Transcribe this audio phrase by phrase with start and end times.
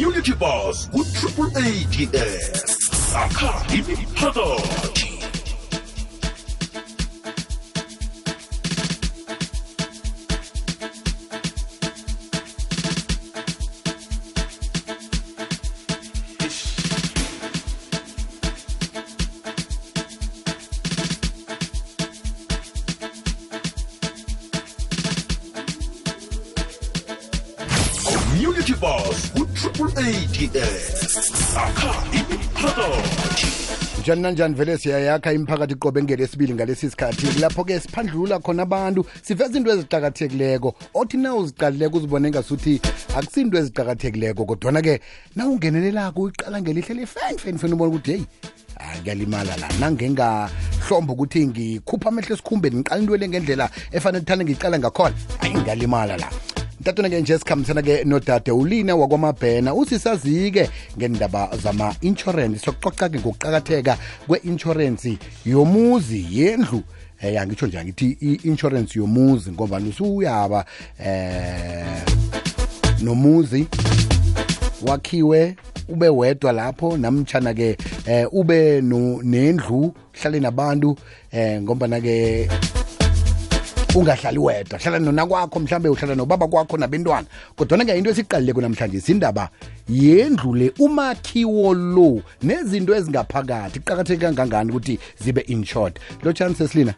[0.00, 2.40] community bus ku-triple ads
[3.12, 4.99] sakha imiphakathi
[30.00, 33.46] ads sakha imiphakathi
[34.00, 37.40] njani nanjani vele siyayakha imiphakathi qobe ngelesibili ngalesi sikhathi?
[37.40, 40.74] Lapho-ke siphandlulula khona abantu siveza into eziqakathekileko.
[40.94, 42.80] Othi na uziqalileko uzibone ngasuthi
[43.16, 45.00] akusinto eziqakathekileko kodwana-ke
[45.36, 48.26] na ungenelelako uyiqala ngelihle lifenifenifeni ubona ukuthi heyi
[48.78, 49.68] hayi kuyalimala la.
[49.80, 55.14] Nangengahlomba ukuthi ngikhupha amehlo esikhumbeni ngiqala into le ngendlela efanele kuthanda ngiyiqala ngakhona.
[55.40, 56.49] Hayi ngiyalimala la
[56.80, 62.58] ntatona-ke nje sikhambisana-ke nodade ulina wakwamabhena usisazi-ke ngendaba zama-insurance.
[62.58, 66.82] Sokuxoxa-ke ngokuqakatheka kwe-insurance yomuzi yendlu.
[67.22, 70.64] Eh angitsho nje angithi i-insurance yomuzi ngoba usuyaba
[70.98, 72.02] eh
[73.02, 73.66] nomuzi.
[74.86, 75.56] Wakhiwe
[75.88, 80.96] ube wedwa lapho namtshana ke eh ube nendlu hlale nabantu
[81.32, 82.48] eh ngoba ke
[83.94, 84.78] ungahlali wedwa.
[84.78, 87.26] Hlala nona kwakho mhlambe uhlala nobaba kwakho nabentwana.
[87.56, 89.50] Kodwa ke into esiqalileko namhlanje sindaba
[89.88, 93.78] yendlu le umakhiwo lo nezinto ezingaphakathi.
[93.78, 96.94] Iqakatheke kangangani ukuthi zibe insured lo chance sesilina?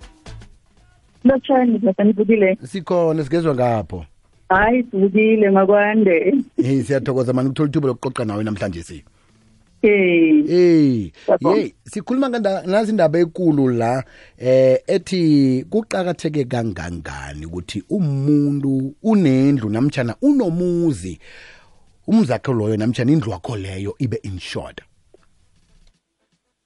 [1.25, 4.05] Lotshani baba nivukile sikhona sigezwa ngapho.
[4.49, 6.35] Hayi sivukile makwande.
[6.57, 9.05] Hey siyathokoza mani ukuthola ithuba lokuqoqa nawe namhlanje si.
[9.83, 11.73] Eh hey.
[11.85, 12.29] Sikhuluma
[12.67, 14.05] nazi indaba ekulu la
[14.39, 21.19] eh ethi kuqakatheke kangangani ukuthi umuntu unendlu namtjana unomuzi
[22.07, 24.83] umuzi akhe loyo namtjana indlu wakho leyo ibe insured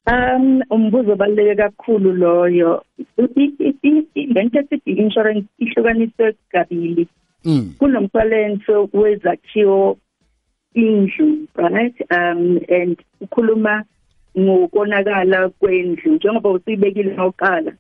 [0.07, 2.85] um umbuzo obaluleke kakhulu loyo.
[3.17, 7.09] Lento esithi insurance ihlukaniswe kabili.
[7.47, 7.75] Mm.
[7.79, 9.99] kunomshwalense wezakhiwo
[10.77, 11.97] indlu right?
[12.11, 13.85] Um and ukhuluma
[14.39, 17.73] ngokonakala kwendlu njengoba usuyibekile ngawuqala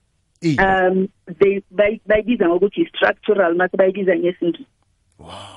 [0.42, 1.08] I- um
[1.38, 4.62] they bay- bayibiza ngokuthi structural mase bayibiza ngesintu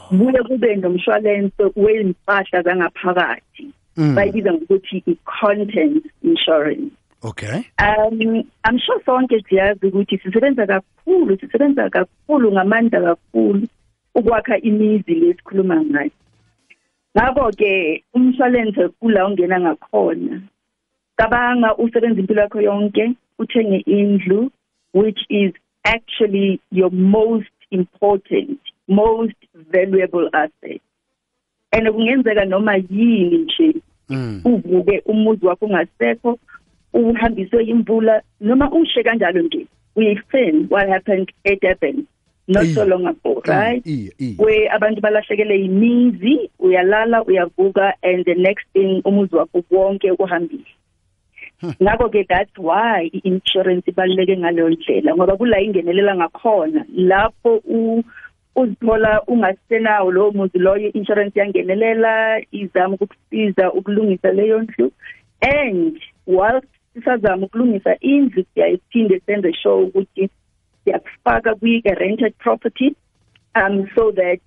[0.10, 3.68] kuye kube nomshwalense wempahla zangaphakathi.
[3.98, 4.16] Mm.
[4.16, 6.92] bayibiza ngokuthi i-content insurance.
[7.24, 7.60] Okay.
[7.80, 8.22] Um
[8.70, 13.68] i'm sure sonke siyazi ukuthi sisebenza kakhulu sisebenza kakhulu ngamandla kakhulu
[14.16, 16.12] ukwakha imizi lesikhuluma ngayo.
[17.20, 20.42] Ngakho-ke umshwalense kula ungena ngakhona
[21.18, 24.52] cabanga usebenza impilo yakho yonke uthenge indlu
[24.94, 25.52] which is
[25.84, 30.82] actually your most important most valuable asset
[31.72, 33.76] and kungenzeka noma yini nje
[34.10, 34.42] mm.
[34.46, 36.40] uvuke umuzi wakho ungasekho
[36.94, 39.66] uhambiswe imvula noma ushe kanjalo nje
[39.96, 42.06] uyifin what happened at Durban
[42.50, 42.90] not so Iya.
[42.90, 43.86] long ago right?
[43.86, 44.36] iya iya.
[44.42, 50.66] Where abantu balahlekele imizi uyalala uyavuka and the next thing umuzi wakho wonke uhambile.
[51.84, 58.04] Ngakho ke that's why i-insurance ibaluleke ngaleyo ndlela ngoba kula ingenelela ngakhona lapho u
[58.56, 64.92] uzithola ungasenawo lowo muzi loyo i-insurance yangenelela izama ukukusiza ukulungisa leyo ndlu
[65.42, 70.30] and whilst sisazama ukulungisa indlu siyayiphinde senze sure ukuthi
[71.30, 72.96] siyakufaka kwi-rented property
[73.56, 74.40] um so that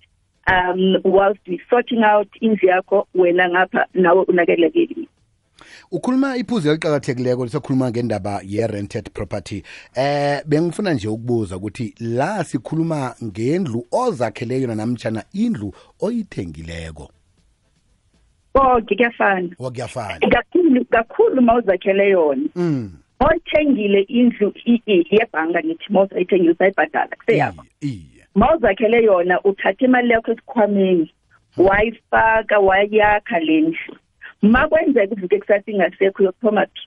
[0.47, 5.07] um whilst we sorting out indlu yakho wena ngapha nawe unakelekeli
[5.91, 9.63] ukhuluma iphuzu eliqakathekileko lisakhuluma ngendaba ye-rented property.
[9.95, 17.09] Eh bengifuna nje ukubuza ukuthi la sikhuluma ngendlu ozakhele yona namtshana indlu oyithengileko?
[18.55, 22.49] Oh kuyafana wakuyafana kakhulu kakhulu mawuzakhele yona.
[22.55, 23.02] Mm.
[23.25, 24.53] oyithengile indlu
[25.15, 27.63] yebhanga ngithi moza ayithengile usayibhadala kuseyakho
[28.35, 31.13] mawuzakhele yona uthatha imali yakho esikhwameni
[31.57, 33.95] wayifaka wayakha le ndlu.
[34.41, 36.81] Ma kwenzeka uvuke kusasa ingasekho yokuthoma phi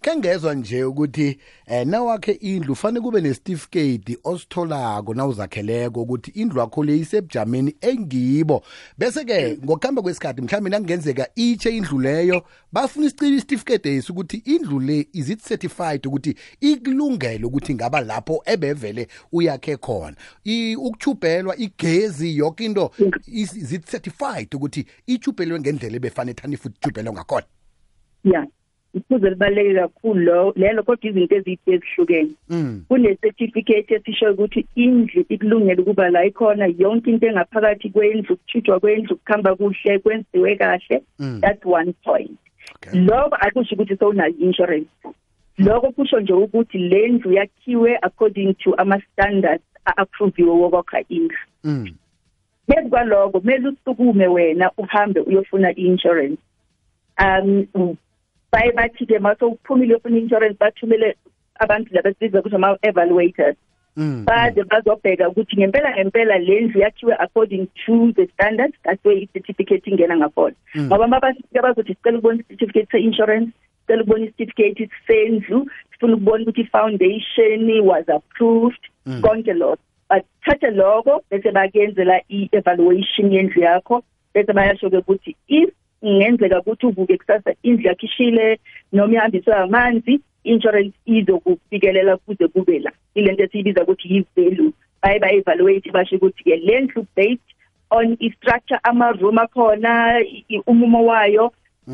[0.00, 6.84] khe ngezwa nje ukuthi eh nawakhe indlu fanele kube nesitifiketi ositholako nawuzakheleko ukuthi indlu yakho
[6.84, 8.62] le isebujameni engibo.
[8.98, 12.42] Bese-ke ngokuhamba kwesikhathi mhlawumbe nakungenzeka itshe indlu leyo
[12.72, 18.42] bafuna isicili isitifiketi esi ukuthi indlu le is it certified ukuthi ikulungele ukuthi ngaba lapho
[18.44, 20.16] ebevele uyakhe khona.
[20.44, 22.90] I- ukuchubhelwa igezi yonke into
[23.26, 27.46] is is it certified ukuthi ichubhelwe ngendlela ebefanele thani futhi ichubhelwe ngakhona?
[28.24, 28.46] Ya
[28.94, 32.84] iphuzo libaluleke kakhulu lo lelo kodwa izinto ezithe ezihlukene Mm.
[32.88, 39.16] kune certificate esisho ukuthi indlu ikulungele ukuba la ikhona yonke into engaphakathi kwendlu kuthithwa kwendlu
[39.16, 41.40] kukhamba kuhle kwenziwe kahle Mm.
[41.40, 42.38] that's one point
[42.74, 43.00] Okay.
[43.00, 44.90] lokho akusho ukuthi sowunayo insurance
[45.58, 51.88] lokho kusho nje ukuthi le ndlu yakhiwe according to ama standards a-approviwe wokwakha indlu Mm.
[52.66, 56.42] phezu kwaloko kumele usukume wena uhambe uyofuna i-insurance
[57.24, 57.66] um
[58.52, 61.14] baye bathi-ke mase uphumile uyofuna i-insurance bathumele
[61.58, 63.56] abantu laba sibiza ukuthi ama-evaluators
[63.96, 64.24] Mm.
[64.24, 69.90] baze bazobheka ukuthi ngempela ngempela le ndlu yakhiwe according to the standards that's where i-certificate
[69.90, 70.86] ingena ngakhona Mm.
[70.86, 77.80] ngoba mabafika bazothi sicela ukubona i-certificate se-insurance sicela ukubona i-certificate sendlu sifuna ukubona ukuthi i-foundation
[77.80, 79.20] was approved Mm.
[79.20, 79.78] konke lokho
[80.08, 84.02] bathatha lokho bese bakuyenzela i-evaluation yendlu yakho
[84.34, 85.70] bese bayasho-ke ukuthi if
[86.02, 88.58] kungenzeka ukuthi uvuke kusasa indlu yakho ishile
[88.92, 92.92] noma ihambiswe amanzi insurance izokufikelela kuze kube la.
[93.14, 94.72] Ilento esiyibiza ukuthi yi-value.
[95.02, 97.48] Baye ba-evaluate basho ukuthi-ke le ndlu based
[97.90, 101.52] on i-structure ama-room akhona i- i- umumo wayo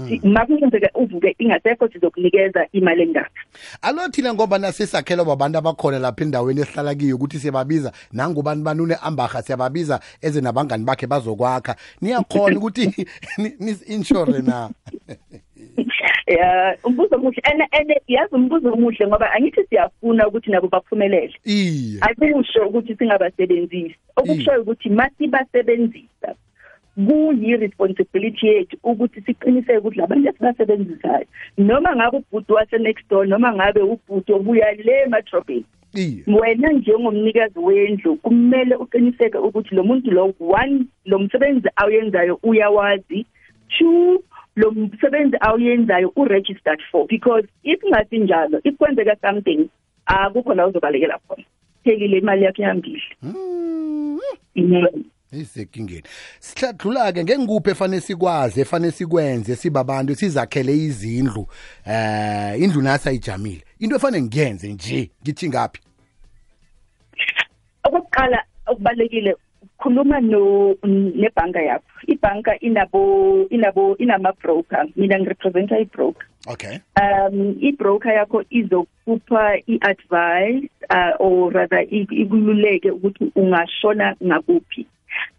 [0.08, 3.40] si- makungenzeka uvuke ingasekho sizokunikeza imali engaka.
[3.82, 7.92] Alo thina ngoba nasisakhelwa babantu abakhona lapha endaweni esihlala kiyo ukuthi siyababiza.
[8.12, 11.76] Nangubani banune ambaha siyababiza eze nabangani bakhe bazokwakha.
[12.00, 13.06] Niyakhona ukuthi
[13.60, 14.70] nis-inshore na?
[16.26, 17.40] Ya umbuzo omuhle.
[17.44, 21.34] And and yazi umbuzo omuhle ngoba angithi siyafuna ukuthi nabo baphumelele.
[21.44, 21.98] Iye.
[22.00, 23.94] Akusho ukuthi singabasebenzisi.
[24.16, 26.34] Okushoyo ukuthi masibasebenzisa
[27.06, 31.26] kuyi-responsibility yethu ukuthi siqiniseke ukuthi labantu esibasebenzisayo
[31.58, 35.64] noma ngabe ubhuti wase-next door noma ngabe ubhuti obuya le emadrobheni
[35.94, 36.22] iye.
[36.26, 43.26] wena njengomnikazi wendlu kumele uqiniseke ukuthi lo muntu lo one lo msebenzi awuyenzayo uyawazi
[43.78, 44.22] two
[44.56, 47.06] lo msebenzi awuyenzayo u-registered for.
[47.06, 49.68] Because if ngasinjalo if kwenzeka something
[50.06, 51.44] akukho la uzobalekela khona.
[51.84, 53.02] Thekile imali yakho ihambile
[55.32, 55.40] Mm.
[55.40, 56.02] isekingeni.
[56.40, 61.46] Sihladlula-ke ngengikuphi efanele sikwazi efanele sikwenze sibabantu sizakhele izindlu
[61.86, 65.80] eh indlu nasi ayijamile into efanele ngiyenze nje ngithi ngaphi?
[67.84, 69.34] Okokuqala okubalekile
[69.78, 71.84] khuluma no nebhanka yakho.
[72.06, 76.26] Ibhanka inabo inabo inama broker mina ngirepresenta i-broker.
[76.46, 76.78] Okay.
[77.00, 84.86] Um i-broker yakho izokupha i-advice uh, or rather i- ikululeke ukuthi ungashona ngakuphi.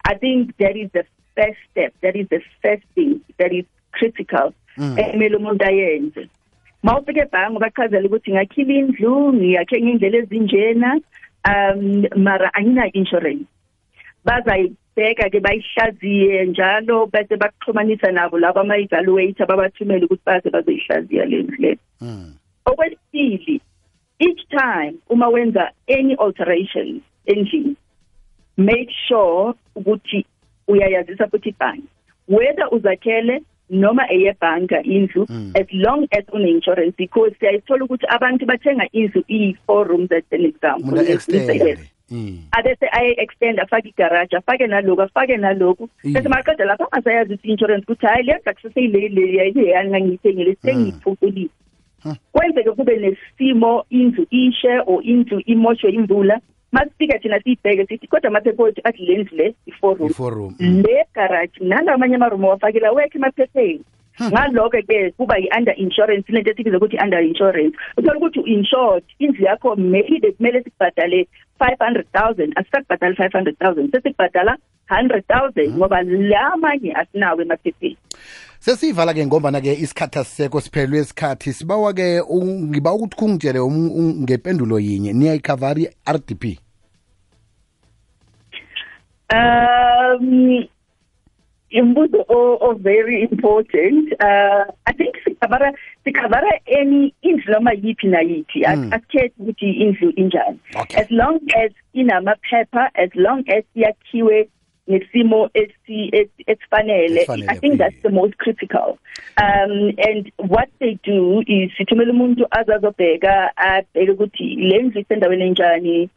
[0.04, 1.06] I think that is the
[1.36, 4.96] first step that is the first thing that is critical Mm.
[5.00, 6.28] emele umuntu ayenze
[6.84, 10.90] mawufika ebhange bachazela ukuthi ngakhila indlu ngiyakhe ngendlela ezinjena
[11.50, 13.48] um mara angina-insurance
[14.26, 21.58] bazayibheka ke bayihlaziye njalo bese bakuxhumanisa nabo labo ama-evaluator babathumele ukuthi baze bazoyihlaziya le ndlu
[21.60, 22.34] le mm.
[22.66, 23.62] okwesibili
[24.20, 27.76] each time uma wenza any alterations endlini
[28.60, 30.26] make sure ukuthi
[30.68, 31.88] uyayazisa futhi ibhanki
[32.28, 35.52] whether uzakhele noma eyebhanka indlu Mm.
[35.62, 40.94] as long as une-insurance because siyayithola ukuthi abantu bathenga indlu iyi-four rooms as an example
[40.94, 41.50] umuntu Let's say yes.
[41.50, 41.80] extend
[42.12, 42.38] mm.
[42.52, 46.14] abese aye-extend afake igaraji afake naloku afake naloku Mm.
[46.14, 51.50] bese maqeda lapho angasayazi ukuthi i-insurance ukuthi hhayi le sakuseseyileyangangiyithengile sengiyiphuculile
[52.04, 52.14] Huh.
[52.32, 56.40] kwenzeke kube nesimo indlu ishe or indlu imoshwe imvula
[56.72, 59.98] masifika thina siyibheke sithi kodwa amaphepha wethu athi le ndlu le i-four
[60.34, 60.84] room mm.
[60.88, 63.18] le garaji nalaamanye amarumu wafakela wekho
[64.22, 67.78] emaphepheni ngalokho-ke kuba yi-under insurance lento ethibiza ukuthi i-under insurance.
[67.98, 71.28] Uthola ukuthi u-insured indlu yakho maybe kumele sikubhadale
[71.60, 74.58] five hundred thousand asisakubhadali five hundred thousand sesikubhadala
[74.90, 77.98] hundred thousand ngoba la manye asinawo emaphepheni.
[78.60, 81.54] Sesiyivala-ke ngombana-ke isikhathi asisekho siphelelwe isikhathi.
[81.54, 85.14] Sibawa-ke ngiba ukuthi kungitshele um- um- ngempendulo yinye.
[85.14, 86.60] Niyayikhavari i-r d p?
[89.32, 90.68] Um,
[91.72, 94.14] imbuzo o, o very important.
[94.22, 95.74] Uh, I think sikabara
[96.06, 98.64] sikabara any indlu noma yipi na yipi.
[98.66, 98.92] Mm.
[98.94, 100.60] Akhethe ukuthi indlu injani.
[100.96, 104.48] As long as inamaphepha, as long as yakhiwe
[104.90, 107.26] esi- esifanele.
[107.48, 108.98] I think that's the most critical.
[109.38, 116.10] Um, and what they do is sithumela umuntu azazobheka abheke ukuthi le ndlu isendaweni enjani.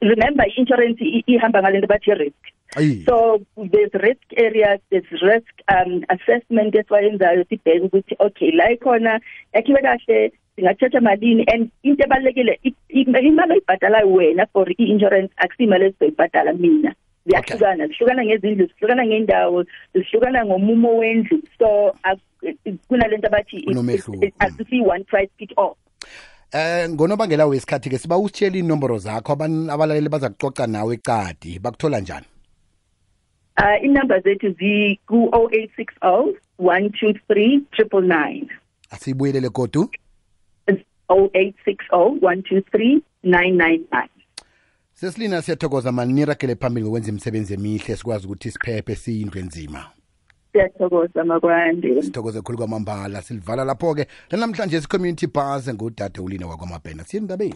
[0.00, 2.44] Remember i-insurance ihamba ngalento bathi risk.
[2.78, 3.04] Ayi.
[3.08, 9.20] So there's risk areas, there's risk um, assessment esiwayenzayo sibheke ukuthi okay la ikhona
[9.54, 12.58] yakhiwe kahle singathatha malini and into ebalekile
[12.88, 16.94] imali oyibhadalayo wena for i-insurance akusimali esizoyibhadala mina.
[17.26, 21.42] Ziyahlukana zihlukana ngezindlu zihlukana ngendawo zihlukana ngomumo wendlu.
[21.58, 21.92] So
[22.88, 24.24] kunalento abathi it- Kunomehluko.
[24.26, 25.74] it- asisi one price fit all.
[26.52, 32.00] Eh ngonobangela wesikhathi ke siba usitshela inomboro zakho abantu abalaleli baza kucoca nawe ecadi bakuthola
[32.00, 32.26] njani?
[33.58, 38.46] Uh inumber zethu ziku-0860 123 999
[38.90, 39.90] asiyibuyelele godu?
[41.08, 44.08] 0860 123 999
[44.92, 49.86] sesilina siyathokoza mani niragele phambili ngokwenza imisebenzi emihle sikwazi ukuthi siphephe siyindlu enzima
[50.52, 52.02] siyathokoza makwande.
[52.02, 54.06] Sithokoze khulu kwamambala silivala lapho-ke.
[54.30, 57.04] Lanamhlanje si-community bus ngudade ulina wakwamabhena.
[57.04, 57.54] Siye endabeni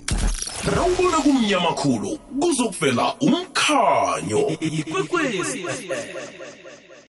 [0.77, 3.15] rawubona kumnyama khulu kuzokuvela
[3.65, 5.41] 靠牛，你贵贵。